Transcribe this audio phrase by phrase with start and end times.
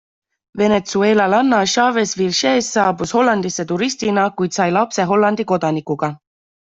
[0.59, 6.15] Venezuelalanna Chavez-Vilchez saabus Hollandisse turistina, kuid sai lapse Hollandi kodanikuga.